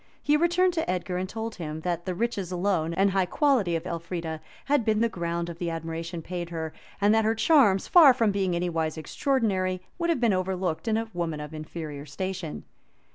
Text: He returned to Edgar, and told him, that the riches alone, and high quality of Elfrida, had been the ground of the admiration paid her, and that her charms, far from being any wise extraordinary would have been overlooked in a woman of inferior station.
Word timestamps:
He 0.23 0.35
returned 0.35 0.73
to 0.73 0.89
Edgar, 0.89 1.17
and 1.17 1.29
told 1.29 1.53
him, 1.57 1.81
that 1.81 2.05
the 2.07 2.15
riches 2.15 2.51
alone, 2.51 2.91
and 2.91 3.11
high 3.11 3.27
quality 3.27 3.75
of 3.75 3.85
Elfrida, 3.85 4.41
had 4.65 4.83
been 4.83 4.99
the 5.01 5.07
ground 5.09 5.47
of 5.47 5.59
the 5.59 5.69
admiration 5.69 6.23
paid 6.23 6.49
her, 6.49 6.73
and 6.99 7.13
that 7.13 7.23
her 7.23 7.35
charms, 7.35 7.87
far 7.87 8.11
from 8.11 8.31
being 8.31 8.55
any 8.55 8.67
wise 8.67 8.97
extraordinary 8.97 9.79
would 9.99 10.09
have 10.09 10.19
been 10.19 10.33
overlooked 10.33 10.87
in 10.87 10.97
a 10.97 11.11
woman 11.13 11.39
of 11.39 11.53
inferior 11.53 12.07
station. 12.07 12.63